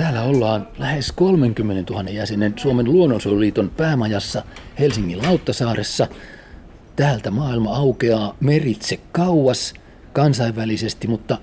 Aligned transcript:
Täällä 0.00 0.22
ollaan 0.22 0.68
lähes 0.78 1.12
30 1.12 1.92
000 1.92 2.10
jäsenen 2.10 2.54
Suomen 2.56 2.92
luonnonsuojeluliiton 2.92 3.70
päämajassa 3.70 4.42
Helsingin 4.78 5.22
Lauttasaaressa. 5.22 6.08
Täältä 6.96 7.30
maailma 7.30 7.76
aukeaa 7.76 8.36
meritse 8.40 9.00
kauas 9.12 9.74
kansainvälisesti, 10.12 11.08
mutta 11.08 11.38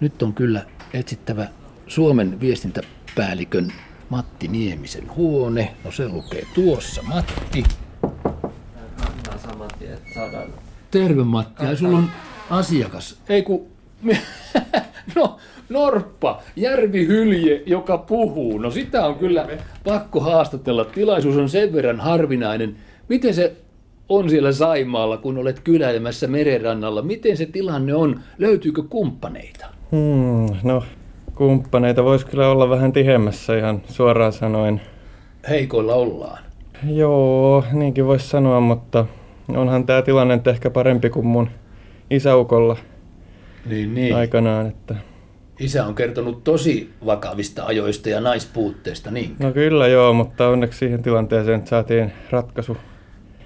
nyt 0.00 0.22
on 0.22 0.34
kyllä 0.34 0.66
etsittävä 0.94 1.48
Suomen 1.86 2.40
viestintäpäällikön 2.40 3.72
Matti 4.08 4.48
Niemisen 4.48 5.14
huone. 5.14 5.74
No 5.84 5.92
se 5.92 6.08
lukee 6.08 6.42
tuossa, 6.54 7.02
Matti. 7.02 7.64
Terve 10.90 11.24
Matti, 11.24 11.64
ja 11.64 11.76
sulla 11.76 11.98
on 11.98 12.10
asiakas. 12.50 13.20
Ei 13.28 13.42
ku... 13.42 13.77
No, 15.14 15.36
Norppa, 15.68 16.42
järvihylje, 16.56 17.62
joka 17.66 17.98
puhuu. 17.98 18.58
No 18.58 18.70
sitä 18.70 19.06
on 19.06 19.14
kyllä 19.14 19.46
pakko 19.84 20.20
haastatella. 20.20 20.84
Tilaisuus 20.84 21.36
on 21.36 21.48
sen 21.48 21.72
verran 21.72 22.00
harvinainen. 22.00 22.76
Miten 23.08 23.34
se 23.34 23.56
on 24.08 24.30
siellä 24.30 24.52
Saimaalla, 24.52 25.16
kun 25.16 25.38
olet 25.38 25.60
kyläilemässä 25.60 26.26
merenrannalla? 26.26 27.02
Miten 27.02 27.36
se 27.36 27.46
tilanne 27.46 27.94
on? 27.94 28.20
Löytyykö 28.38 28.82
kumppaneita? 28.82 29.66
Hmm, 29.92 30.56
no, 30.62 30.82
kumppaneita 31.34 32.04
voisi 32.04 32.26
kyllä 32.26 32.48
olla 32.48 32.70
vähän 32.70 32.92
tihemmässä 32.92 33.58
ihan 33.58 33.82
suoraan 33.88 34.32
sanoen. 34.32 34.80
Heikoilla 35.48 35.94
ollaan. 35.94 36.42
Joo, 36.90 37.64
niinkin 37.72 38.06
voisi 38.06 38.28
sanoa, 38.28 38.60
mutta 38.60 39.06
onhan 39.56 39.86
tämä 39.86 40.02
tilanne 40.02 40.40
ehkä 40.46 40.70
parempi 40.70 41.10
kuin 41.10 41.26
mun 41.26 41.50
isäukolla 42.10 42.76
niin, 43.68 43.94
niin. 43.94 44.16
aikanaan. 44.16 44.66
Että... 44.66 44.94
Isä 45.60 45.86
on 45.86 45.94
kertonut 45.94 46.44
tosi 46.44 46.90
vakavista 47.06 47.64
ajoista 47.64 48.08
ja 48.08 48.20
naispuutteista, 48.20 49.10
niin? 49.10 49.36
No 49.38 49.52
kyllä 49.52 49.86
joo, 49.86 50.12
mutta 50.12 50.48
onneksi 50.48 50.78
siihen 50.78 51.02
tilanteeseen 51.02 51.66
saatiin 51.66 52.12
ratkaisu. 52.30 52.76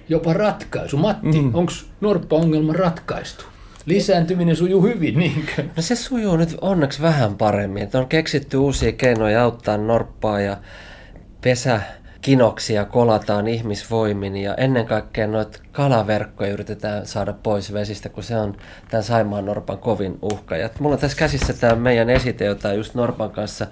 Jopa 0.09 0.33
ratkaisu. 0.33 0.97
Matti, 0.97 1.41
mm. 1.41 1.55
onko 1.55 1.71
Norppa-ongelma 2.01 2.73
ratkaistu? 2.73 3.45
Lisääntyminen 3.85 4.55
sujuu 4.55 4.81
hyvin, 4.81 5.19
niinkö? 5.19 5.63
No 5.75 5.81
se 5.81 5.95
sujuu 5.95 6.37
nyt 6.37 6.57
onneksi 6.61 7.01
vähän 7.01 7.35
paremmin. 7.35 7.89
On 7.93 8.07
keksitty 8.07 8.57
uusia 8.57 8.91
keinoja 8.91 9.43
auttaa 9.43 9.77
Norppaa 9.77 10.41
ja 10.41 10.57
pesä 11.41 11.81
kinoksia 12.23 12.85
kolataan 12.85 13.47
ihmisvoimin 13.47 14.37
ja 14.37 14.55
ennen 14.55 14.85
kaikkea 14.85 15.27
noita 15.27 15.59
kalaverkkoja 15.71 16.51
yritetään 16.51 17.05
saada 17.05 17.33
pois 17.43 17.73
vesistä, 17.73 18.09
kun 18.09 18.23
se 18.23 18.37
on 18.37 18.57
tämän 18.89 19.03
Saimaan 19.03 19.45
Norpan 19.45 19.77
kovin 19.77 20.17
uhka. 20.21 20.57
Ja 20.57 20.69
mulla 20.79 20.93
on 20.93 20.99
tässä 20.99 21.17
käsissä 21.17 21.53
tämä 21.53 21.75
meidän 21.75 22.09
esite, 22.09 22.45
jota 22.45 22.73
just 22.73 22.95
Norpan 22.95 23.31
kanssa 23.31 23.67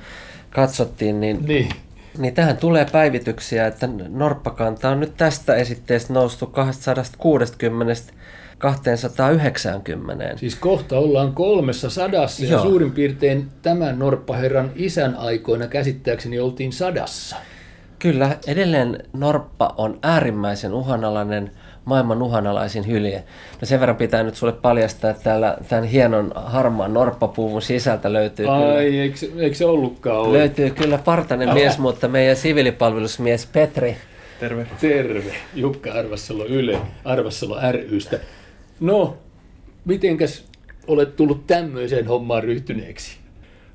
katsottiin, 0.49 1.19
niin, 1.19 1.45
niin. 1.45 1.69
niin 2.17 2.33
tähän 2.33 2.57
tulee 2.57 2.85
päivityksiä, 2.91 3.67
että 3.67 3.89
Norppakanta 4.09 4.89
on 4.89 4.99
nyt 4.99 5.17
tästä 5.17 5.55
esitteestä 5.55 6.13
noustu 6.13 6.47
260 6.47 8.13
290. 8.57 10.37
Siis 10.37 10.55
kohta 10.55 10.97
ollaan 10.97 11.33
kolmessa 11.33 11.89
sadassa 11.89 12.45
ja 12.45 12.61
suurin 12.61 12.91
piirtein 12.91 13.49
tämän 13.61 13.99
Norppaherran 13.99 14.71
isän 14.75 15.15
aikoina 15.15 15.67
käsittääkseni 15.67 16.39
oltiin 16.39 16.73
sadassa. 16.73 17.35
Kyllä, 18.01 18.37
edelleen 18.47 19.03
norppa 19.13 19.73
on 19.77 19.99
äärimmäisen 20.03 20.73
uhanalainen, 20.73 21.51
maailman 21.85 22.21
uhanalaisin 22.21 22.87
hylje. 22.87 23.23
No 23.61 23.65
sen 23.65 23.79
verran 23.79 23.95
pitää 23.95 24.23
nyt 24.23 24.35
sulle 24.35 24.53
paljastaa, 24.53 25.09
että 25.09 25.23
täällä 25.23 25.57
tämän 25.69 25.83
hienon 25.83 26.31
harmaan 26.35 26.93
norppapuuvun 26.93 27.61
sisältä 27.61 28.13
löytyy 28.13 28.47
Ai, 28.47 28.61
kyllä... 28.61 28.81
eikö, 28.81 29.17
eikö 29.37 29.55
se 29.55 29.65
ollutkaan 29.65 30.17
ollut? 30.17 30.33
Löytyy 30.33 30.69
kyllä 30.69 30.97
partainen 30.97 31.49
Aha. 31.49 31.59
mies, 31.59 31.79
mutta 31.79 32.07
meidän 32.07 32.35
siviilipalvelusmies 32.35 33.45
Petri. 33.45 33.97
Terve. 34.39 34.67
Terve. 34.79 35.33
Jukka 35.53 35.91
Arvassalo 35.91 36.45
Yle, 36.45 36.77
Arvassalo 37.05 37.57
rystä. 37.89 38.19
No, 38.79 39.17
mitenkäs 39.85 40.45
olet 40.87 41.15
tullut 41.15 41.47
tämmöiseen 41.47 42.07
hommaan 42.07 42.43
ryhtyneeksi? 42.43 43.17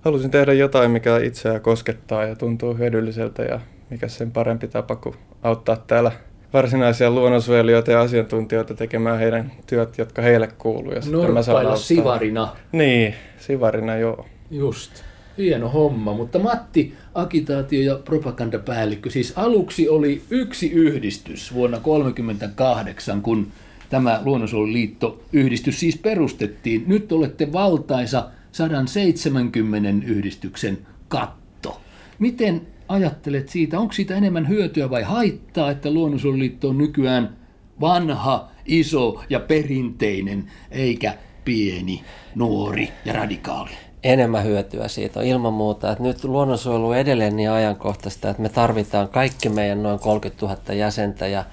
Halusin 0.01 0.31
tehdä 0.31 0.53
jotain, 0.53 0.91
mikä 0.91 1.19
itseä 1.19 1.61
koskettaa 1.61 2.25
ja 2.25 2.37
tuntuu 2.37 2.75
hyödylliseltä 2.75 3.43
ja 3.43 3.61
mikä 3.91 4.09
sen 4.09 4.31
parempi 4.31 4.69
tapa 4.69 4.97
kuin 4.97 5.15
auttaa 5.43 5.77
täällä 5.77 6.13
varsinaisia 6.53 7.11
luonnonsuojelijoita 7.11 7.91
ja 7.91 8.01
asiantuntijoita 8.01 8.75
tekemään 8.75 9.19
heidän 9.19 9.53
työt, 9.67 9.99
jotka 9.99 10.23
heille 10.23 10.49
kuuluu. 10.59 10.93
Ja 10.93 11.01
Norppailla 11.11 11.77
sivarina. 11.77 12.57
Niin, 12.73 13.15
sivarina 13.39 13.97
joo. 13.97 14.27
Just. 14.51 14.93
Hieno 15.39 15.69
homma, 15.69 16.15
mutta 16.15 16.39
Matti, 16.39 16.95
agitaatio- 17.15 17.83
ja 17.83 17.95
propagandapäällikkö, 18.05 19.11
siis 19.11 19.33
aluksi 19.37 19.89
oli 19.89 20.23
yksi 20.31 20.71
yhdistys 20.73 21.55
vuonna 21.55 21.79
1938, 21.81 23.23
kun 23.23 23.47
tämä 23.91 24.21
Luonnonsuojeluliitto-yhdistys 24.25 25.81
siis 25.81 25.99
perustettiin. 25.99 26.85
Nyt 26.87 27.13
olette 27.13 27.53
valtaisa 27.53 28.29
170 28.53 30.07
yhdistyksen 30.07 30.79
katto. 31.09 31.81
Miten 32.19 32.67
ajattelet 32.89 33.49
siitä, 33.49 33.81
onko 33.81 33.93
siitä 33.93 34.15
enemmän 34.15 34.49
hyötyä 34.49 34.91
vai 34.91 35.03
haittaa, 35.03 35.71
että 35.71 35.91
Luonnonsuojeluliitto 35.91 36.69
on 36.69 36.79
nykyään 36.79 37.37
vanha, 37.81 38.49
iso 38.67 39.23
ja 39.31 39.41
perinteinen, 39.41 40.51
eikä 40.71 41.15
pieni, 41.45 42.03
nuori 42.35 42.93
ja 43.05 43.13
radikaali? 43.13 43.71
Enemmän 44.03 44.45
hyötyä 44.45 44.89
siitä 44.89 45.21
on 45.21 45.27
ilman 45.27 45.53
muuta, 45.53 45.93
että 45.93 46.05
nyt 46.05 46.25
luonnonsuojelu 46.25 46.89
on 46.89 46.97
edelleen 46.97 47.37
niin 47.37 47.51
ajankohtaista, 47.51 48.31
että 48.31 48.43
me 48.43 48.49
tarvitaan 48.49 49.09
kaikki 49.09 49.49
meidän 49.49 49.83
noin 49.83 49.99
30 49.99 50.47
000 50.47 50.75
jäsentä 50.75 51.27
ja 51.27 51.45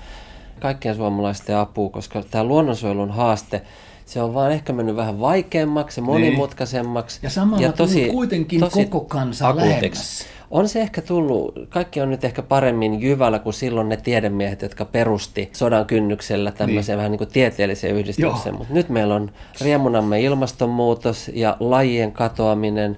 kaikkien 0.59 0.95
suomalaisten 0.95 1.57
apua, 1.57 1.89
koska 1.89 2.23
tämä 2.31 2.43
luonnonsuojelun 2.43 3.11
haaste, 3.11 3.61
se 4.05 4.21
on 4.21 4.33
vaan 4.33 4.51
ehkä 4.51 4.73
mennyt 4.73 4.95
vähän 4.95 5.19
vaikeammaksi 5.19 5.99
ja 6.01 6.05
monimutkaisemmaksi. 6.05 7.17
Niin. 7.17 7.23
Ja 7.23 7.29
samalla 7.29 7.63
ja 7.63 7.71
tosi, 7.71 8.09
kuitenkin 8.09 8.59
tosi 8.59 8.85
koko 8.85 9.05
kansa 9.05 9.55
lähemmäs 9.55 10.25
on 10.53 10.69
se 10.69 10.81
ehkä 10.81 11.01
tullut, 11.01 11.55
kaikki 11.69 12.01
on 12.01 12.09
nyt 12.09 12.23
ehkä 12.23 12.41
paremmin 12.41 13.01
jyvällä 13.01 13.39
kuin 13.39 13.53
silloin 13.53 13.89
ne 13.89 13.97
tiedemiehet, 13.97 14.61
jotka 14.61 14.85
perusti 14.85 15.49
sodan 15.53 15.85
kynnyksellä 15.85 16.51
tämmöisen 16.51 16.93
niin. 16.93 16.97
vähän 16.97 17.11
niin 17.11 17.17
kuin 17.17 17.29
tieteellisen 17.29 17.95
yhdistyksen. 17.95 18.55
Mutta 18.57 18.73
nyt 18.73 18.89
meillä 18.89 19.15
on 19.15 19.31
riemunamme 19.61 20.21
ilmastonmuutos 20.21 21.31
ja 21.33 21.57
lajien 21.59 22.11
katoaminen, 22.11 22.97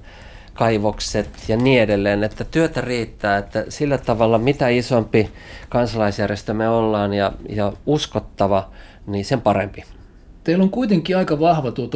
kaivokset 0.54 1.30
ja 1.48 1.58
niin 1.58 1.82
edelleen, 1.82 2.24
että 2.24 2.44
työtä 2.44 2.82
riittää, 2.82 3.38
että 3.38 3.66
sillä 3.70 3.98
tavalla 3.98 4.38
mitä 4.38 4.68
isompi 4.68 5.30
kansalaisjärjestö 5.70 6.54
me 6.54 6.70
ollaan 6.70 7.14
ja, 7.14 7.32
ja 7.50 7.74
uskottava, 7.86 8.70
niin 9.08 9.26
sen 9.26 9.42
parempi. 9.42 9.84
Teillä 10.44 10.64
on 10.64 10.70
kuitenkin 10.70 11.18
aika 11.18 11.40
vahva 11.40 11.72
tuo 11.72 11.88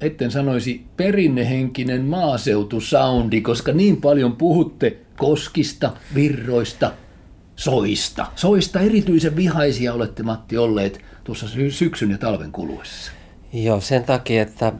etten 0.00 0.30
sanoisi 0.30 0.84
perinnehenkinen 0.96 2.04
maaseutusoundi, 2.04 3.40
koska 3.40 3.72
niin 3.72 4.00
paljon 4.00 4.36
puhutte 4.36 4.96
koskista, 5.16 5.92
virroista, 6.14 6.92
soista. 7.56 8.26
Soista 8.34 8.80
erityisen 8.80 9.36
vihaisia 9.36 9.94
olette 9.94 10.22
Matti 10.22 10.58
olleet 10.58 11.00
tuossa 11.24 11.46
syksyn 11.70 12.10
ja 12.10 12.18
talven 12.18 12.52
kuluessa. 12.52 13.12
Joo, 13.52 13.80
sen 13.80 14.04
takia, 14.04 14.42
että 14.42 14.72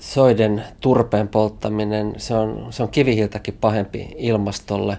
soiden 0.00 0.64
turpeen 0.80 1.28
polttaminen, 1.28 2.14
se 2.16 2.34
on, 2.34 2.66
se 2.70 2.82
on 2.82 2.88
kivihiiltäkin 2.88 3.58
pahempi 3.60 4.08
ilmastolle. 4.16 4.98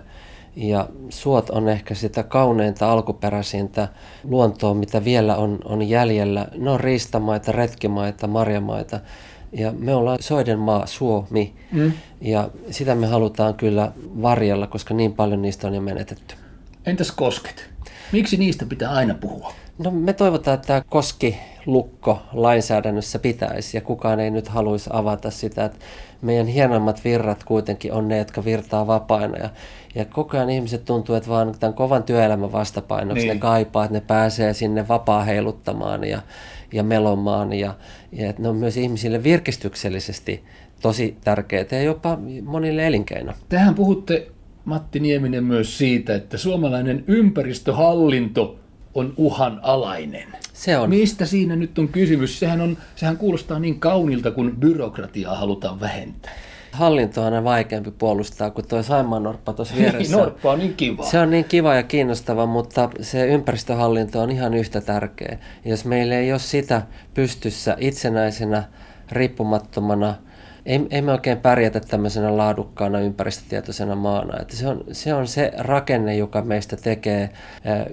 Ja 0.55 0.89
suot 1.09 1.49
on 1.49 1.69
ehkä 1.69 1.95
sitä 1.95 2.23
kauneinta 2.23 2.91
alkuperäisintä 2.91 3.87
luontoa, 4.23 4.73
mitä 4.73 5.05
vielä 5.05 5.35
on, 5.35 5.59
on 5.65 5.89
jäljellä. 5.89 6.47
Ne 6.57 6.69
on 6.69 6.79
riistamaita, 6.79 7.51
retkimaita, 7.51 8.27
marjamaita. 8.27 8.99
Ja 9.53 9.71
me 9.71 9.95
ollaan 9.95 10.17
soiden 10.21 10.59
maa, 10.59 10.85
Suomi, 10.85 11.53
mm. 11.71 11.91
ja 12.21 12.49
sitä 12.71 12.95
me 12.95 13.07
halutaan 13.07 13.53
kyllä 13.53 13.91
varjella, 14.21 14.67
koska 14.67 14.93
niin 14.93 15.13
paljon 15.13 15.41
niistä 15.41 15.67
on 15.67 15.73
jo 15.73 15.81
menetetty. 15.81 16.35
Entäs 16.85 17.11
kosket? 17.11 17.69
Miksi 18.11 18.37
niistä 18.37 18.65
pitää 18.65 18.91
aina 18.91 19.13
puhua? 19.13 19.53
No 19.77 19.91
me 19.91 20.13
toivotaan, 20.13 20.55
että 20.55 20.67
tämä 20.67 20.81
koskilukko 20.89 22.21
lainsäädännössä 22.33 23.19
pitäisi 23.19 23.77
ja 23.77 23.81
kukaan 23.81 24.19
ei 24.19 24.31
nyt 24.31 24.47
haluaisi 24.47 24.89
avata 24.93 25.31
sitä, 25.31 25.65
että 25.65 25.77
meidän 26.21 26.47
hienommat 26.47 27.03
virrat 27.03 27.43
kuitenkin 27.43 27.93
on 27.93 28.07
ne, 28.07 28.17
jotka 28.17 28.45
virtaa 28.45 28.87
vapaina 28.87 29.37
ja, 29.37 29.49
ja 29.95 30.05
koko 30.05 30.37
ajan 30.37 30.49
ihmiset 30.49 30.85
tuntuu, 30.85 31.15
että 31.15 31.29
vaan 31.29 31.55
tämän 31.59 31.73
kovan 31.73 32.03
työelämän 32.03 32.51
vastapainoksi 32.51 33.25
niin. 33.25 33.33
ne 33.33 33.39
kaipaa, 33.39 33.83
että 33.83 33.93
ne 33.93 34.01
pääsee 34.01 34.53
sinne 34.53 34.87
vapaa 34.87 35.23
heiluttamaan 35.23 36.03
ja, 36.03 36.21
ja 36.73 36.83
melomaan 36.83 37.53
ja, 37.53 37.75
ja 38.11 38.33
ne 38.37 38.49
on 38.49 38.55
myös 38.55 38.77
ihmisille 38.77 39.23
virkistyksellisesti 39.23 40.43
tosi 40.81 41.17
tärkeitä 41.23 41.75
ja 41.75 41.83
jopa 41.83 42.19
monille 42.43 42.87
elinkeino. 42.87 43.33
Tähän 43.49 43.75
puhutte 43.75 44.27
Matti 44.65 44.99
Nieminen 44.99 45.43
myös 45.43 45.77
siitä, 45.77 46.15
että 46.15 46.37
suomalainen 46.37 47.03
ympäristöhallinto 47.07 48.59
on 48.93 49.13
uhanalainen. 49.17 50.27
Se 50.53 50.77
on. 50.77 50.89
Mistä 50.89 51.25
siinä 51.25 51.55
nyt 51.55 51.79
on 51.79 51.87
kysymys? 51.87 52.39
Sehän, 52.39 52.61
on, 52.61 52.77
sehän 52.95 53.17
kuulostaa 53.17 53.59
niin 53.59 53.79
kaunilta, 53.79 54.31
kun 54.31 54.55
byrokratiaa 54.59 55.35
halutaan 55.35 55.79
vähentää. 55.79 56.31
Hallinto 56.73 57.21
on 57.21 57.25
aina 57.25 57.43
vaikeampi 57.43 57.91
puolustaa 57.91 58.51
kuin 58.51 58.67
tuo 58.67 58.83
Saimaan 58.83 59.23
norppa 59.23 59.53
tuossa 59.53 59.75
vieressä. 59.79 60.17
norppa 60.17 60.51
on 60.51 60.59
niin 60.59 60.73
kiva. 60.75 61.03
Se 61.03 61.19
on 61.19 61.29
niin 61.29 61.45
kiva 61.45 61.75
ja 61.75 61.83
kiinnostava, 61.83 62.45
mutta 62.45 62.89
se 63.01 63.27
ympäristöhallinto 63.27 64.21
on 64.21 64.31
ihan 64.31 64.53
yhtä 64.53 64.81
tärkeä. 64.81 65.37
Jos 65.65 65.85
meillä 65.85 66.15
ei 66.15 66.31
ole 66.31 66.39
sitä 66.39 66.81
pystyssä 67.13 67.77
itsenäisenä, 67.79 68.63
riippumattomana, 69.11 70.15
ei, 70.65 70.87
ei 70.89 71.01
me 71.01 71.11
oikein 71.11 71.37
pärjätä 71.37 71.79
tämmöisenä 71.79 72.37
laadukkaana 72.37 72.99
ympäristötietoisena 72.99 73.95
maana. 73.95 74.39
Että 74.41 74.55
se, 74.55 74.67
on, 74.67 74.83
se 74.91 75.13
on 75.13 75.27
se 75.27 75.51
rakenne, 75.57 76.15
joka 76.15 76.41
meistä 76.41 76.77
tekee 76.77 77.29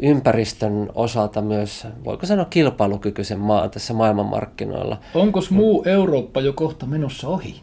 ympäristön 0.02 0.88
osalta 0.94 1.42
myös, 1.42 1.86
voiko 2.04 2.26
sanoa, 2.26 2.44
kilpailukykyisen 2.44 3.38
maan 3.38 3.70
tässä 3.70 3.94
maailmanmarkkinoilla. 3.94 4.98
Onko 5.14 5.40
muu 5.50 5.82
Eurooppa 5.86 6.40
jo 6.40 6.52
kohta 6.52 6.86
menossa 6.86 7.28
ohi? 7.28 7.60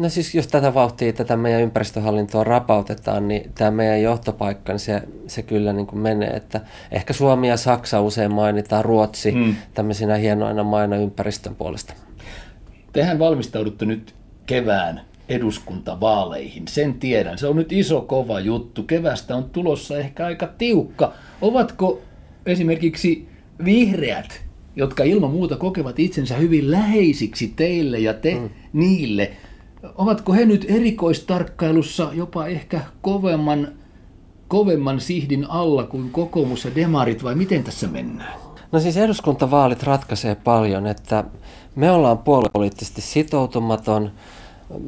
No 0.00 0.08
siis 0.08 0.34
jos 0.34 0.46
tätä 0.46 0.74
vauhtia, 0.74 1.12
tätä 1.12 1.36
meidän 1.36 1.62
ympäristöhallintoa 1.62 2.44
rapautetaan, 2.44 3.28
niin 3.28 3.50
tämä 3.54 3.70
meidän 3.70 4.02
johtopaikka, 4.02 4.72
niin 4.72 4.80
se, 4.80 5.02
se 5.26 5.42
kyllä 5.42 5.72
niin 5.72 5.86
kuin 5.86 6.00
menee. 6.00 6.30
Että 6.30 6.60
ehkä 6.90 7.12
Suomi 7.12 7.48
ja 7.48 7.56
Saksa 7.56 8.00
usein 8.00 8.32
mainitaan, 8.32 8.84
Ruotsi 8.84 9.32
hmm. 9.32 9.54
tämmöisinä 9.74 10.16
hienoina 10.16 10.64
maina 10.64 10.96
ympäristön 10.96 11.54
puolesta. 11.54 11.94
Tehän 12.92 13.18
valmistaudutte 13.18 13.84
nyt 13.84 14.14
kevään 14.46 15.00
eduskuntavaaleihin. 15.28 16.68
Sen 16.68 16.94
tiedän. 16.94 17.38
Se 17.38 17.46
on 17.46 17.56
nyt 17.56 17.72
iso 17.72 18.00
kova 18.00 18.40
juttu. 18.40 18.82
Kevästä 18.82 19.36
on 19.36 19.50
tulossa 19.50 19.98
ehkä 19.98 20.26
aika 20.26 20.46
tiukka. 20.46 21.12
Ovatko 21.40 22.02
esimerkiksi 22.46 23.28
vihreät, 23.64 24.42
jotka 24.76 25.04
ilman 25.04 25.30
muuta 25.30 25.56
kokevat 25.56 25.98
itsensä 25.98 26.36
hyvin 26.36 26.70
läheisiksi 26.70 27.52
teille 27.56 27.98
ja 27.98 28.14
te 28.14 28.34
mm. 28.34 28.50
niille, 28.72 29.30
ovatko 29.94 30.32
he 30.32 30.44
nyt 30.44 30.66
erikoistarkkailussa 30.68 32.10
jopa 32.12 32.46
ehkä 32.46 32.80
kovemman, 33.02 33.68
kovemman 34.48 35.00
sihdin 35.00 35.50
alla 35.50 35.84
kuin 35.84 36.10
kokoomus 36.10 36.64
ja 36.64 36.70
demarit 36.74 37.24
vai 37.24 37.34
miten 37.34 37.64
tässä 37.64 37.88
mennään? 37.88 38.40
No 38.72 38.80
siis 38.80 38.96
eduskuntavaalit 38.96 39.82
ratkaisee 39.82 40.34
paljon, 40.34 40.86
että 40.86 41.24
me 41.74 41.90
ollaan 41.90 42.18
puoluepoliittisesti 42.18 43.00
sitoutumaton, 43.00 44.10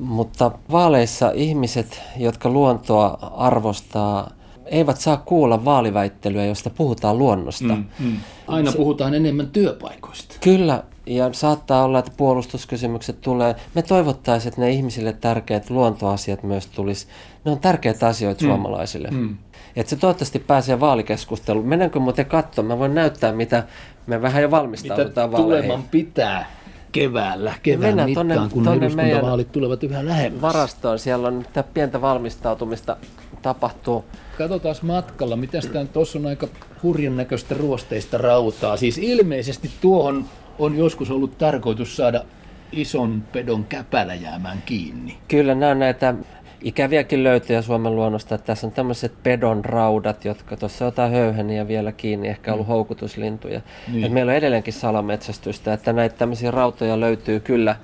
mutta 0.00 0.50
vaaleissa 0.70 1.30
ihmiset, 1.34 2.00
jotka 2.16 2.48
luontoa 2.48 3.18
arvostaa, 3.36 4.30
eivät 4.66 5.00
saa 5.00 5.16
kuulla 5.16 5.64
vaaliväittelyä, 5.64 6.44
josta 6.44 6.70
puhutaan 6.70 7.18
luonnosta. 7.18 7.74
Mm, 7.74 7.84
mm. 8.00 8.16
Aina 8.46 8.72
puhutaan 8.72 9.14
enemmän 9.14 9.46
työpaikoista. 9.46 10.36
Kyllä, 10.40 10.84
ja 11.06 11.32
saattaa 11.32 11.84
olla, 11.84 11.98
että 11.98 12.12
puolustuskysymykset 12.16 13.20
tulee. 13.20 13.56
Me 13.74 13.82
toivottaisiin, 13.82 14.48
että 14.48 14.60
ne 14.60 14.70
ihmisille 14.70 15.12
tärkeät 15.12 15.70
luontoasiat 15.70 16.42
myös 16.42 16.66
tulisi. 16.66 17.06
Ne 17.44 17.50
on 17.50 17.58
tärkeitä 17.58 18.06
asioita 18.06 18.44
mm. 18.44 18.48
suomalaisille. 18.48 19.08
Mm. 19.10 19.36
Että 19.76 19.90
se 19.90 19.96
toivottavasti 19.96 20.38
pääsee 20.38 20.80
vaalikeskusteluun. 20.80 21.66
Mennäänkö 21.66 21.98
muuten 21.98 22.26
katsomaan? 22.26 22.78
Mä 22.78 22.78
voin 22.78 22.94
näyttää, 22.94 23.32
mitä 23.32 23.64
me 24.06 24.22
vähän 24.22 24.42
jo 24.42 24.50
valmistaudutaan 24.50 25.30
mitä 25.30 25.42
vaaleihin. 25.42 25.70
tuleman 25.70 25.88
pitää 25.90 26.46
keväällä, 26.92 27.54
kevään 27.62 27.88
Mennään 27.88 28.08
mittaan, 28.08 28.28
tonne, 28.28 28.48
kun 28.52 28.64
tonne 28.64 28.86
eduskuntavaalit 28.86 29.52
tulevat 29.52 29.84
yhä 29.84 30.04
lähemmäs. 30.04 30.42
Varastoon, 30.42 30.98
siellä 30.98 31.28
on 31.28 31.34
mitä 31.34 31.62
pientä 31.62 32.00
valmistautumista 32.00 32.96
tapahtuu. 33.42 34.04
Katsotaan 34.38 34.76
matkalla, 34.82 35.36
mitä 35.36 35.58
tuossa 35.92 36.18
on 36.18 36.26
aika 36.26 36.48
hurjan 36.82 37.16
näköistä 37.16 37.54
ruosteista 37.58 38.18
rautaa. 38.18 38.76
Siis 38.76 38.98
ilmeisesti 38.98 39.70
tuohon 39.80 40.24
on 40.64 40.78
joskus 40.78 41.10
ollut 41.10 41.38
tarkoitus 41.38 41.96
saada 41.96 42.24
ison 42.72 43.22
pedon 43.32 43.64
käpälä 43.64 44.14
jäämään 44.14 44.62
kiinni. 44.66 45.18
Kyllä 45.28 45.54
nämä 45.54 45.74
näitä 45.74 46.14
ikäviäkin 46.62 47.24
löytöjä 47.24 47.62
Suomen 47.62 47.96
luonnosta. 47.96 48.34
Että 48.34 48.46
tässä 48.46 48.66
on 48.66 48.72
tämmöiset 48.72 49.12
pedon 49.22 49.64
raudat, 49.64 50.24
jotka 50.24 50.56
tuossa 50.56 50.84
jotain 50.84 51.12
höyheniä 51.12 51.68
vielä 51.68 51.92
kiinni, 51.92 52.28
ehkä 52.28 52.52
ollut 52.52 52.66
mm. 52.66 52.72
houkutuslintuja. 52.72 53.60
Niin. 53.92 54.04
Et 54.04 54.12
meillä 54.12 54.30
on 54.30 54.36
edelleenkin 54.36 54.72
salametsästystä, 54.72 55.72
että 55.72 55.92
näitä 55.92 56.16
tämmöisiä 56.16 56.50
rautoja 56.50 57.00
löytyy 57.00 57.40
kyllä 57.40 57.76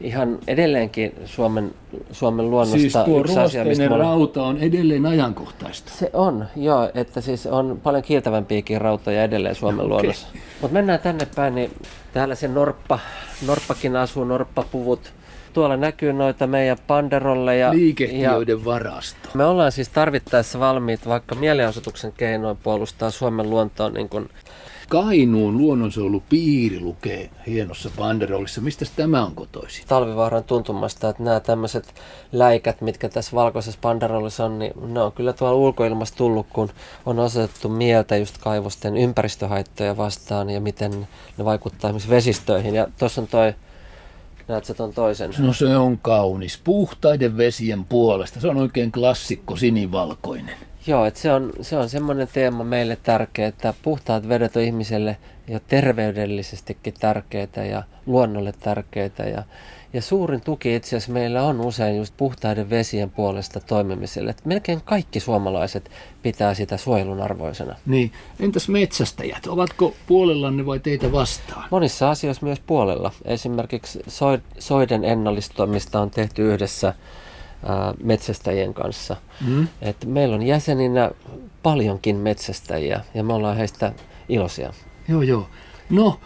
ihan 0.00 0.38
edelleenkin 0.46 1.14
Suomen, 1.24 1.74
Suomen 2.12 2.50
luonnosta 2.50 2.78
siis 2.78 2.98
tuo 3.04 3.20
yksi 3.20 3.38
asia, 3.38 3.64
mistä 3.64 3.88
rauta 3.88 4.42
on 4.42 4.58
edelleen 4.58 5.06
ajankohtaista. 5.06 5.92
Se 5.94 6.10
on, 6.12 6.46
joo, 6.56 6.90
että 6.94 7.20
siis 7.20 7.46
on 7.46 7.80
paljon 7.82 8.02
kiiltävämpiäkin 8.02 8.80
rautoja 8.80 9.24
edelleen 9.24 9.54
Suomen 9.54 9.80
okay. 9.80 9.88
luonnossa. 9.88 10.26
Mutta 10.60 10.74
mennään 10.74 11.00
tänne 11.00 11.26
päin, 11.36 11.54
niin 11.54 11.70
täällä 12.12 12.34
se 12.34 12.48
norppa, 12.48 12.98
norppakin 13.46 13.96
asuu, 13.96 14.24
norppapuvut 14.24 15.12
tuolla 15.52 15.76
näkyy 15.76 16.12
noita 16.12 16.46
meidän 16.46 16.78
panderolleja. 16.86 17.72
Liikehtiöiden 17.72 18.64
varasto. 18.64 19.28
Me 19.34 19.44
ollaan 19.44 19.72
siis 19.72 19.88
tarvittaessa 19.88 20.60
valmiit 20.60 21.08
vaikka 21.08 21.34
mielenosoituksen 21.34 22.12
keinoin 22.12 22.56
puolustaa 22.62 23.10
Suomen 23.10 23.50
luontoa 23.50 23.90
niin 23.90 24.08
kuin 24.08 24.28
Kainuun 24.88 25.58
luonnonsuojelupiiri 25.58 26.80
lukee 26.80 27.30
hienossa 27.46 27.90
banderollissa. 27.98 28.60
Mistä 28.60 28.84
tämä 28.96 29.24
on 29.24 29.34
kotoisin? 29.34 29.84
Talvivaaran 29.88 30.44
tuntumasta, 30.44 31.08
että 31.08 31.22
nämä 31.22 31.40
tämmöiset 31.40 31.94
läikät, 32.32 32.80
mitkä 32.80 33.08
tässä 33.08 33.36
valkoisessa 33.36 33.80
banderollissa 33.82 34.44
on, 34.44 34.58
niin 34.58 34.72
ne 34.92 35.00
on 35.00 35.12
kyllä 35.12 35.32
tuolla 35.32 35.56
ulkoilmassa 35.56 36.16
tullut, 36.16 36.46
kun 36.52 36.70
on 37.06 37.18
osoitettu 37.18 37.68
mieltä 37.68 38.16
just 38.16 38.38
kaivosten 38.38 38.96
ympäristöhaittoja 38.96 39.96
vastaan 39.96 40.50
ja 40.50 40.60
miten 40.60 41.08
ne 41.38 41.44
vaikuttaa 41.44 41.90
esimerkiksi 41.90 42.10
vesistöihin. 42.10 42.74
Ja 42.74 42.86
tuossa 42.98 43.20
on 43.20 43.26
toi 43.26 43.54
Näetkö 44.48 44.74
ton 44.74 44.92
toisen? 44.92 45.30
No 45.38 45.52
se 45.52 45.76
on 45.76 45.98
kaunis. 45.98 46.60
Puhtaiden 46.64 47.36
vesien 47.36 47.84
puolesta. 47.84 48.40
Se 48.40 48.48
on 48.48 48.56
oikein 48.56 48.92
klassikko 48.92 49.56
sinivalkoinen. 49.56 50.54
Joo, 50.86 51.04
että 51.04 51.20
se 51.20 51.32
on, 51.32 51.52
se 51.60 51.76
on 51.76 51.88
semmoinen 51.88 52.28
teema 52.32 52.64
meille 52.64 52.96
tärkeä, 53.02 53.48
että 53.48 53.74
puhtaat 53.82 54.28
vedet 54.28 54.56
on 54.56 54.62
ihmiselle 54.62 55.16
jo 55.48 55.60
terveydellisestikin 55.68 56.94
tärkeitä 57.00 57.64
ja 57.64 57.82
luonnolle 58.06 58.52
tärkeitä. 58.60 59.22
Ja, 59.22 59.42
ja 59.92 60.02
suurin 60.02 60.40
tuki 60.40 60.74
itse 60.74 60.96
asiassa 60.96 61.12
meillä 61.12 61.42
on 61.42 61.60
usein 61.60 61.96
just 61.96 62.14
puhtaiden 62.16 62.70
vesien 62.70 63.10
puolesta 63.10 63.60
toimimiselle. 63.60 64.30
Että 64.30 64.42
melkein 64.44 64.80
kaikki 64.84 65.20
suomalaiset 65.20 65.90
pitää 66.22 66.54
sitä 66.54 66.76
suojelun 66.76 67.20
arvoisena. 67.20 67.76
Niin. 67.86 68.12
Entäs 68.40 68.68
metsästäjät? 68.68 69.46
Ovatko 69.46 69.94
puolellanne 70.06 70.66
vai 70.66 70.78
teitä 70.78 71.12
vastaan? 71.12 71.64
Monissa 71.70 72.10
asioissa 72.10 72.46
myös 72.46 72.60
puolella. 72.60 73.12
Esimerkiksi 73.24 74.02
soiden 74.58 75.04
ennallistamista 75.04 76.00
on 76.00 76.10
tehty 76.10 76.52
yhdessä 76.52 76.94
metsästäjien 78.02 78.74
kanssa. 78.74 79.16
Mm. 79.46 79.68
Et 79.82 80.04
meillä 80.04 80.34
on 80.34 80.42
jäseninä 80.42 81.10
paljonkin 81.62 82.16
metsästäjiä 82.16 83.00
ja 83.14 83.24
me 83.24 83.32
ollaan 83.32 83.56
heistä 83.56 83.92
iloisia. 84.28 84.72
Joo, 85.08 85.22
joo. 85.22 85.48
No, 85.90 86.20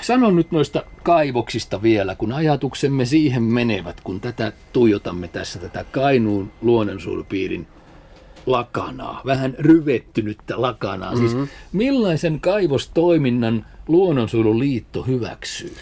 sanon 0.00 0.36
nyt 0.36 0.52
noista 0.52 0.82
kaivoksista 1.02 1.82
vielä, 1.82 2.14
kun 2.14 2.32
ajatuksemme 2.32 3.04
siihen 3.04 3.42
menevät, 3.42 4.00
kun 4.00 4.20
tätä 4.20 4.52
tuijotamme 4.72 5.28
tässä, 5.28 5.58
tätä 5.58 5.84
Kainuun 5.84 6.52
luonnonsuojelupiirin 6.62 7.66
lakanaa, 8.46 9.20
vähän 9.26 9.54
ryvettynyttä 9.58 10.62
lakanaa. 10.62 11.14
Mm-hmm. 11.14 11.28
Siis 11.28 11.50
millaisen 11.72 12.40
kaivostoiminnan 12.40 13.66
Luonnonsuojeluliitto 13.88 15.02
hyväksyy? 15.02 15.76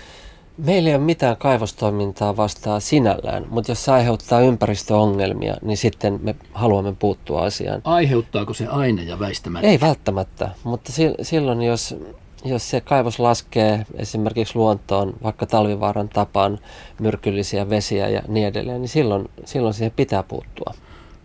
Meillä 0.58 0.88
ei 0.88 0.96
ole 0.96 1.04
mitään 1.04 1.36
kaivostoimintaa 1.36 2.36
vastaan 2.36 2.80
sinällään, 2.80 3.46
mutta 3.50 3.70
jos 3.70 3.84
se 3.84 3.92
aiheuttaa 3.92 4.40
ympäristöongelmia, 4.40 5.56
niin 5.62 5.76
sitten 5.76 6.20
me 6.22 6.34
haluamme 6.52 6.92
puuttua 6.98 7.42
asiaan. 7.42 7.80
Aiheuttaako 7.84 8.54
se 8.54 8.66
aine 8.66 9.02
ja 9.02 9.18
väistämättä? 9.18 9.68
Ei 9.68 9.80
välttämättä, 9.80 10.50
mutta 10.64 10.92
silloin 11.22 11.62
jos, 11.62 11.96
jos 12.44 12.70
se 12.70 12.80
kaivos 12.80 13.18
laskee 13.18 13.86
esimerkiksi 13.94 14.56
luontoon, 14.56 15.14
vaikka 15.22 15.46
talvivaaran 15.46 16.08
tapaan 16.08 16.58
myrkyllisiä 17.00 17.70
vesiä 17.70 18.08
ja 18.08 18.22
niin 18.28 18.46
edelleen, 18.46 18.80
niin 18.80 18.88
silloin, 18.88 19.28
silloin 19.44 19.74
siihen 19.74 19.92
pitää 19.96 20.22
puuttua. 20.22 20.74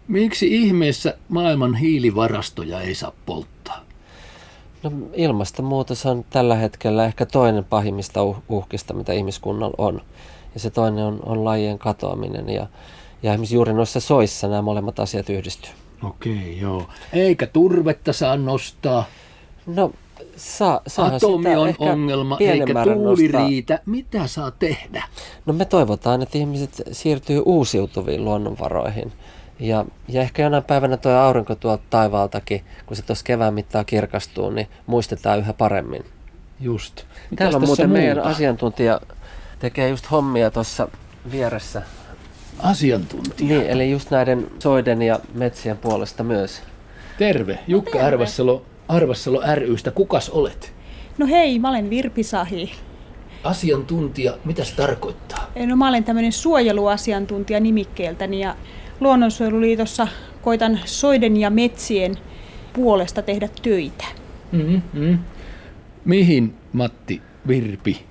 Miksi 0.07 0.55
ihmeessä 0.55 1.17
maailman 1.29 1.75
hiilivarastoja 1.75 2.81
ei 2.81 2.95
saa 2.95 3.11
polttaa? 3.25 3.85
No, 4.83 4.91
ilmastonmuutos 5.13 6.05
on 6.05 6.25
tällä 6.29 6.55
hetkellä 6.55 7.05
ehkä 7.05 7.25
toinen 7.25 7.63
pahimmista 7.63 8.19
uh- 8.19 8.41
uhkista, 8.49 8.93
mitä 8.93 9.13
ihmiskunnalla 9.13 9.75
on. 9.77 10.01
Ja 10.53 10.59
se 10.59 10.69
toinen 10.69 11.05
on, 11.05 11.19
on 11.25 11.45
lajien 11.45 11.79
katoaminen. 11.79 12.49
Ja, 12.49 12.67
ja 13.23 13.31
esimerkiksi 13.31 13.55
juuri 13.55 13.73
noissa 13.73 13.99
soissa 13.99 14.47
nämä 14.47 14.61
molemmat 14.61 14.99
asiat 14.99 15.29
yhdistyy. 15.29 15.71
Okei, 16.03 16.57
joo. 16.61 16.83
Eikä 17.13 17.47
turvetta 17.47 18.13
saa 18.13 18.37
nostaa. 18.37 19.03
No, 19.65 19.91
saa, 20.35 20.81
Atomi 20.97 21.55
on 21.55 21.73
ongelma, 21.79 22.37
eikä 22.39 22.73
tuuli 22.83 23.27
nostaa. 23.27 23.47
riitä. 23.47 23.79
Mitä 23.85 24.27
saa 24.27 24.51
tehdä? 24.51 25.03
No 25.45 25.53
me 25.53 25.65
toivotaan, 25.65 26.21
että 26.21 26.37
ihmiset 26.37 26.81
siirtyy 26.91 27.41
uusiutuviin 27.45 28.25
luonnonvaroihin. 28.25 29.11
Ja, 29.61 29.85
ja 30.07 30.21
ehkä 30.21 30.41
jonain 30.43 30.63
päivänä 30.63 30.97
tuo 30.97 31.11
aurinko 31.11 31.55
tuolta 31.55 31.83
taivaaltakin, 31.89 32.63
kun 32.85 32.97
se 32.97 33.03
tuossa 33.03 33.25
kevään 33.25 33.53
mittaan 33.53 33.85
kirkastuu, 33.85 34.49
niin 34.49 34.67
muistetaan 34.87 35.39
yhä 35.39 35.53
paremmin. 35.53 36.05
Just. 36.59 36.95
Mitäs 37.29 37.37
Täällä 37.37 37.55
on 37.57 37.65
muuten 37.65 37.89
muuta? 37.89 37.99
meidän 38.01 38.19
asiantuntija 38.23 39.01
tekee 39.59 39.89
just 39.89 40.11
hommia 40.11 40.51
tuossa 40.51 40.87
vieressä. 41.31 41.81
asiantuntija. 42.59 43.57
Niin, 43.57 43.69
eli 43.69 43.91
just 43.91 44.11
näiden 44.11 44.47
soiden 44.59 45.01
ja 45.01 45.19
metsien 45.33 45.77
puolesta 45.77 46.23
myös. 46.23 46.61
Terve, 47.17 47.59
Jukka 47.67 47.91
terve. 47.91 48.07
Arvassalo, 48.07 48.65
Arvassalo 48.87 49.41
rystä. 49.55 49.91
Kukas 49.91 50.29
olet? 50.29 50.73
No 51.17 51.27
hei, 51.27 51.59
mä 51.59 51.69
olen 51.69 51.89
Virpi 51.89 52.23
Sahi. 52.23 52.71
Asiantuntija, 53.43 54.33
mitä 54.45 54.63
se 54.63 54.75
tarkoittaa? 54.75 55.51
No 55.65 55.75
mä 55.75 55.89
olen 55.89 56.03
tämmöinen 56.03 56.31
suojeluasiantuntija 56.31 57.59
nimikkeeltäni 57.59 58.39
ja 58.39 58.55
Luonnonsuojeluliitossa 59.01 60.07
koitan 60.41 60.79
soiden 60.85 61.37
ja 61.37 61.49
metsien 61.49 62.15
puolesta 62.73 63.21
tehdä 63.21 63.49
töitä. 63.61 64.05
Mm-hmm. 64.51 65.19
Mihin 66.05 66.53
Matti 66.73 67.21
Virpi 67.47 68.05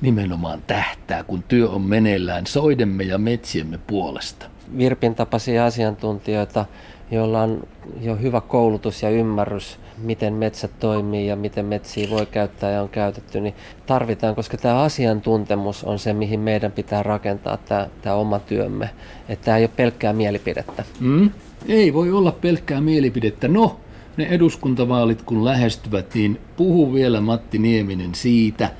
nimenomaan 0.00 0.62
tähtää, 0.66 1.24
kun 1.24 1.42
työ 1.42 1.68
on 1.68 1.82
meneillään 1.82 2.46
soidemme 2.46 3.04
ja 3.04 3.18
metsiemme 3.18 3.78
puolesta? 3.86 4.46
Virpin 4.78 5.14
tapaisia 5.14 5.66
asiantuntijoita, 5.66 6.66
joilla 7.14 7.42
on 7.42 7.62
jo 8.00 8.16
hyvä 8.16 8.40
koulutus 8.40 9.02
ja 9.02 9.10
ymmärrys, 9.10 9.78
miten 9.98 10.34
metsät 10.34 10.70
toimii 10.80 11.26
ja 11.26 11.36
miten 11.36 11.66
metsiä 11.66 12.10
voi 12.10 12.26
käyttää 12.26 12.70
ja 12.70 12.82
on 12.82 12.88
käytetty, 12.88 13.40
niin 13.40 13.54
tarvitaan, 13.86 14.34
koska 14.34 14.56
tämä 14.56 14.82
asiantuntemus 14.82 15.84
on 15.84 15.98
se, 15.98 16.12
mihin 16.12 16.40
meidän 16.40 16.72
pitää 16.72 17.02
rakentaa 17.02 17.56
tämä, 17.56 17.86
tämä 18.02 18.16
oma 18.16 18.38
työmme. 18.38 18.90
Että 19.28 19.44
tämä 19.44 19.56
ei 19.56 19.64
ole 19.64 19.70
pelkkää 19.76 20.12
mielipidettä. 20.12 20.84
Mm? 21.00 21.30
Ei 21.68 21.94
voi 21.94 22.12
olla 22.12 22.32
pelkkää 22.32 22.80
mielipidettä. 22.80 23.48
No, 23.48 23.80
ne 24.16 24.24
eduskuntavaalit 24.24 25.22
kun 25.22 25.44
lähestyvät, 25.44 26.14
niin 26.14 26.40
puhu 26.56 26.94
vielä 26.94 27.20
Matti 27.20 27.58
Nieminen 27.58 28.14
siitä, 28.14 28.70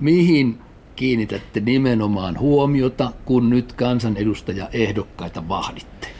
mihin 0.00 0.58
kiinnitätte 0.96 1.60
nimenomaan 1.60 2.40
huomiota, 2.40 3.12
kun 3.24 3.50
nyt 3.50 3.72
kansanedustaja 3.72 4.68
ehdokkaita 4.72 5.48
vahditte. 5.48 6.11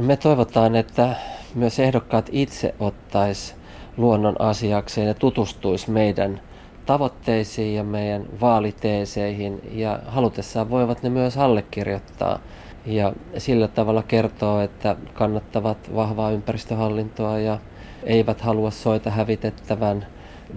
Me 0.00 0.16
toivotaan, 0.16 0.76
että 0.76 1.16
myös 1.54 1.78
ehdokkaat 1.78 2.28
itse 2.32 2.74
ottais 2.78 3.54
luonnon 3.96 4.40
asiakseen 4.40 5.06
ja 5.06 5.14
tutustuis 5.14 5.88
meidän 5.88 6.40
tavoitteisiin 6.86 7.74
ja 7.74 7.84
meidän 7.84 8.26
vaaliteeseihin. 8.40 9.60
Ja 9.72 9.98
halutessaan 10.06 10.70
voivat 10.70 11.02
ne 11.02 11.10
myös 11.10 11.36
allekirjoittaa 11.36 12.38
ja 12.86 13.12
sillä 13.38 13.68
tavalla 13.68 14.02
kertoo, 14.02 14.60
että 14.60 14.96
kannattavat 15.14 15.94
vahvaa 15.94 16.30
ympäristöhallintoa 16.30 17.38
ja 17.38 17.58
eivät 18.02 18.40
halua 18.40 18.70
soita 18.70 19.10
hävitettävän 19.10 20.06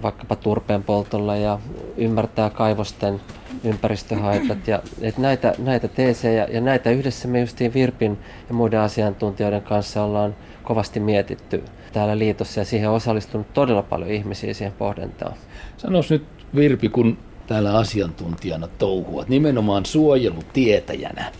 vaikkapa 0.02 0.36
turpeen 0.36 0.82
poltolla 0.82 1.36
ja 1.36 1.58
ymmärtää 1.96 2.50
kaivosten 2.50 3.20
ympäristöhaitat. 3.64 4.68
Ja, 4.68 4.82
että 5.00 5.20
näitä, 5.20 5.54
näitä 5.58 5.88
teesejä 5.88 6.46
ja 6.50 6.60
näitä 6.60 6.90
yhdessä 6.90 7.28
me 7.28 7.40
justiin 7.40 7.74
Virpin 7.74 8.18
ja 8.48 8.54
muiden 8.54 8.80
asiantuntijoiden 8.80 9.62
kanssa 9.62 10.02
ollaan 10.04 10.36
kovasti 10.62 11.00
mietitty 11.00 11.64
täällä 11.92 12.18
liitossa 12.18 12.60
ja 12.60 12.64
siihen 12.64 12.88
on 12.88 12.94
osallistunut 12.94 13.54
todella 13.54 13.82
paljon 13.82 14.10
ihmisiä 14.10 14.54
siihen 14.54 14.74
pohdintaan. 14.78 15.34
Sanois 15.76 16.10
nyt 16.10 16.24
Virpi, 16.54 16.88
kun 16.88 17.18
täällä 17.46 17.78
asiantuntijana 17.78 18.68
touhuat, 18.78 19.28
nimenomaan 19.28 19.86
suojelutietäjänä. 19.86 21.32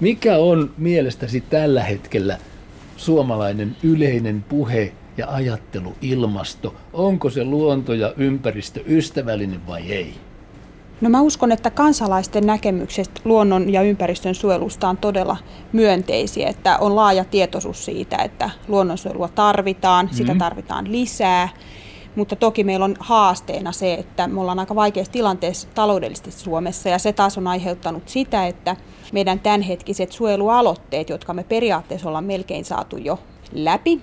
Mikä 0.00 0.36
on 0.36 0.70
mielestäsi 0.78 1.40
tällä 1.40 1.82
hetkellä 1.82 2.38
suomalainen 2.96 3.76
yleinen 3.82 4.44
puhe 4.48 4.92
ja 5.16 5.26
ajattelu 5.30 5.94
ilmasto? 6.02 6.74
Onko 6.92 7.30
se 7.30 7.44
luonto 7.44 7.94
ja 7.94 8.12
ympäristö 8.16 8.80
ystävällinen 8.86 9.66
vai 9.66 9.92
ei? 9.92 10.14
No 11.00 11.10
mä 11.10 11.20
uskon, 11.20 11.52
että 11.52 11.70
kansalaisten 11.70 12.46
näkemykset 12.46 13.10
luonnon 13.24 13.72
ja 13.72 13.82
ympäristön 13.82 14.34
suojelusta 14.34 14.88
on 14.88 14.96
todella 14.96 15.36
myönteisiä, 15.72 16.48
että 16.48 16.78
on 16.78 16.96
laaja 16.96 17.24
tietoisuus 17.24 17.84
siitä, 17.84 18.16
että 18.16 18.50
luonnonsuojelua 18.68 19.28
tarvitaan, 19.28 20.06
mm. 20.06 20.12
sitä 20.16 20.34
tarvitaan 20.38 20.92
lisää. 20.92 21.48
Mutta 22.16 22.36
toki 22.36 22.64
meillä 22.64 22.84
on 22.84 22.96
haasteena 23.00 23.72
se, 23.72 23.94
että 23.94 24.28
me 24.28 24.40
ollaan 24.40 24.58
aika 24.58 24.74
vaikeassa 24.74 25.12
tilanteessa 25.12 25.68
taloudellisesti 25.74 26.30
Suomessa 26.30 26.88
ja 26.88 26.98
se 26.98 27.12
taas 27.12 27.38
on 27.38 27.46
aiheuttanut 27.46 28.08
sitä, 28.08 28.46
että 28.46 28.76
meidän 29.12 29.40
tämänhetkiset 29.40 30.12
suojelualoitteet, 30.12 31.08
jotka 31.08 31.34
me 31.34 31.44
periaatteessa 31.44 32.08
ollaan 32.08 32.24
melkein 32.24 32.64
saatu 32.64 32.96
jo 32.96 33.18
läpi, 33.52 34.00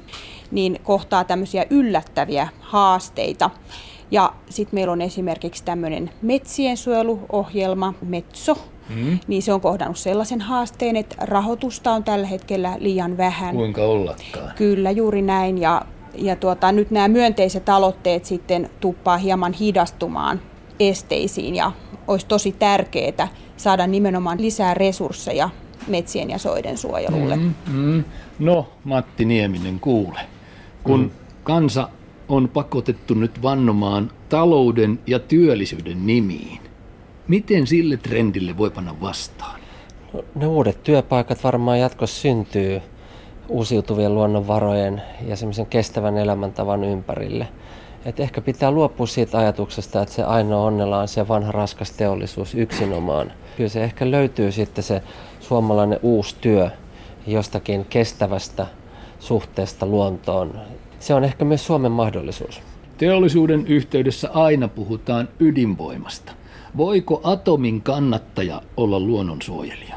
niin 0.51 0.79
kohtaa 0.83 1.23
tämmöisiä 1.23 1.65
yllättäviä 1.69 2.47
haasteita. 2.59 3.49
Ja 4.11 4.33
sitten 4.49 4.77
meillä 4.77 4.93
on 4.93 5.01
esimerkiksi 5.01 5.63
tämmöinen 5.63 6.09
metsien 6.21 6.77
suojeluohjelma, 6.77 7.93
Metso, 8.01 8.57
mm. 8.95 9.19
niin 9.27 9.41
se 9.41 9.53
on 9.53 9.61
kohdannut 9.61 9.97
sellaisen 9.97 10.41
haasteen, 10.41 10.95
että 10.95 11.15
rahoitusta 11.19 11.91
on 11.91 12.03
tällä 12.03 12.27
hetkellä 12.27 12.75
liian 12.79 13.17
vähän. 13.17 13.55
Kuinka 13.55 13.83
ollakaan? 13.83 14.51
Kyllä, 14.55 14.91
juuri 14.91 15.21
näin. 15.21 15.57
Ja, 15.57 15.81
ja 16.15 16.35
tuota, 16.35 16.71
nyt 16.71 16.91
nämä 16.91 17.07
myönteiset 17.07 17.69
aloitteet 17.69 18.25
sitten 18.25 18.69
tuppaa 18.79 19.17
hieman 19.17 19.53
hidastumaan 19.53 20.41
esteisiin 20.79 21.55
ja 21.55 21.71
olisi 22.07 22.25
tosi 22.25 22.51
tärkeää 22.51 23.27
saada 23.57 23.87
nimenomaan 23.87 24.41
lisää 24.41 24.73
resursseja 24.73 25.49
metsien 25.87 26.29
ja 26.29 26.37
soiden 26.37 26.77
suojelulle. 26.77 27.35
Mm, 27.35 27.53
mm. 27.67 28.03
No, 28.39 28.67
Matti 28.83 29.25
Nieminen, 29.25 29.79
kuule. 29.79 30.19
Kun 30.83 30.99
mm. 30.99 31.11
kansa 31.43 31.89
on 32.29 32.49
pakotettu 32.49 33.13
nyt 33.13 33.41
vannomaan 33.41 34.11
talouden 34.29 34.99
ja 35.07 35.19
työllisyyden 35.19 36.07
nimiin. 36.07 36.59
Miten 37.27 37.67
sille 37.67 37.97
trendille 37.97 38.57
voi 38.57 38.69
panna 38.69 39.01
vastaan? 39.01 39.59
No, 40.13 40.23
ne 40.35 40.47
uudet 40.47 40.83
työpaikat 40.83 41.43
varmaan 41.43 41.79
jatkossa 41.79 42.21
syntyy 42.21 42.81
uusiutuvien 43.49 44.15
luonnonvarojen 44.15 45.01
ja 45.27 45.35
semmoisen 45.35 45.65
kestävän 45.65 46.17
elämäntavan 46.17 46.83
ympärille. 46.83 47.47
Et 48.05 48.19
ehkä 48.19 48.41
pitää 48.41 48.71
luopua 48.71 49.07
siitä 49.07 49.37
ajatuksesta, 49.37 50.01
että 50.01 50.15
se 50.15 50.23
ainoa 50.23 50.63
onnella 50.63 50.99
on 50.99 51.07
se 51.07 51.27
vanha 51.27 51.51
raskas 51.51 51.91
teollisuus 51.91 52.55
yksinomaan. 52.55 53.31
Kyllä 53.57 53.69
se 53.69 53.83
ehkä 53.83 54.11
löytyy 54.11 54.51
sitten 54.51 54.83
se 54.83 55.01
suomalainen 55.39 55.99
uusi 56.01 56.35
työ 56.41 56.69
jostakin 57.31 57.85
kestävästä 57.85 58.67
suhteesta 59.19 59.85
luontoon 59.85 60.59
se 60.99 61.13
on 61.13 61.23
ehkä 61.23 61.45
myös 61.45 61.65
Suomen 61.65 61.91
mahdollisuus. 61.91 62.61
Teollisuuden 62.97 63.67
yhteydessä 63.67 64.29
aina 64.33 64.67
puhutaan 64.67 65.29
ydinvoimasta. 65.39 66.31
Voiko 66.77 67.21
atomin 67.23 67.81
kannattaja 67.81 68.61
olla 68.77 68.99
luonnonsuojelija? 68.99 69.88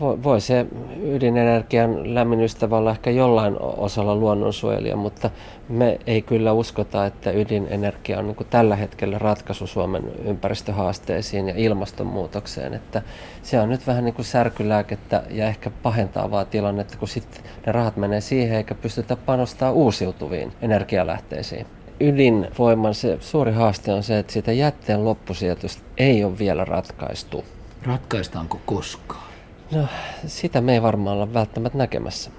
Voi, 0.00 0.22
voi 0.22 0.40
se 0.40 0.66
ydinenergian 1.02 2.14
lämminystävä 2.14 2.76
olla 2.76 2.90
ehkä 2.90 3.10
jollain 3.10 3.56
osalla 3.60 4.16
luonnonsuojelija, 4.16 4.96
mutta 4.96 5.30
me 5.68 5.98
ei 6.06 6.22
kyllä 6.22 6.52
uskota, 6.52 7.06
että 7.06 7.30
ydinenergia 7.30 8.18
on 8.18 8.26
niin 8.26 8.46
tällä 8.50 8.76
hetkellä 8.76 9.18
ratkaisu 9.18 9.66
Suomen 9.66 10.02
ympäristöhaasteisiin 10.24 11.48
ja 11.48 11.54
ilmastonmuutokseen. 11.56 12.74
Että 12.74 13.02
se 13.42 13.60
on 13.60 13.68
nyt 13.68 13.86
vähän 13.86 14.04
niin 14.04 14.14
kuin 14.14 14.24
särkylääkettä 14.24 15.22
ja 15.30 15.46
ehkä 15.46 15.70
pahentaa 15.82 16.44
tilannetta, 16.44 16.98
kun 16.98 17.08
sitten 17.08 17.42
ne 17.66 17.72
rahat 17.72 17.96
menee 17.96 18.20
siihen 18.20 18.56
eikä 18.56 18.74
pystytä 18.74 19.16
panostamaan 19.16 19.76
uusiutuviin 19.76 20.52
energialähteisiin 20.62 21.66
ydinvoiman 22.00 22.94
se 22.94 23.18
suuri 23.20 23.52
haaste 23.52 23.92
on 23.92 24.02
se, 24.02 24.18
että 24.18 24.32
sitä 24.32 24.52
jätteen 24.52 25.04
loppusijoitusta 25.04 25.82
ei 25.96 26.24
ole 26.24 26.38
vielä 26.38 26.64
ratkaistu. 26.64 27.44
Ratkaistaanko 27.82 28.60
koskaan? 28.66 29.27
No, 29.72 29.86
sitä 30.26 30.60
me 30.60 30.74
ei 30.74 30.82
varmaan 30.82 31.16
olla 31.16 31.34
välttämättä 31.34 31.78
näkemässä. 31.78 32.30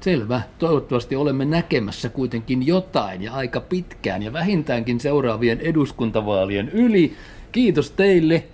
Selvä. 0.00 0.42
Toivottavasti 0.58 1.16
olemme 1.16 1.44
näkemässä 1.44 2.08
kuitenkin 2.08 2.66
jotain 2.66 3.22
ja 3.22 3.32
aika 3.32 3.60
pitkään 3.60 4.22
ja 4.22 4.32
vähintäänkin 4.32 5.00
seuraavien 5.00 5.60
eduskuntavaalien 5.60 6.68
yli. 6.68 7.16
Kiitos 7.52 7.90
teille 7.90 8.44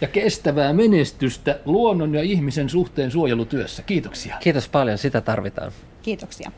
ja 0.00 0.08
kestävää 0.08 0.72
menestystä 0.72 1.60
luonnon 1.64 2.14
ja 2.14 2.22
ihmisen 2.22 2.68
suhteen 2.68 3.10
suojelutyössä. 3.10 3.82
Kiitoksia. 3.82 4.36
Kiitos 4.40 4.68
paljon, 4.68 4.98
sitä 4.98 5.20
tarvitaan. 5.20 5.72
Kiitoksia. 6.02 6.52